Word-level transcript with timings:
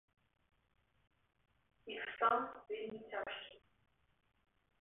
Іх 1.95 2.03
стан 2.15 2.41
вельмі 2.73 2.99
цяжкі. 3.13 3.55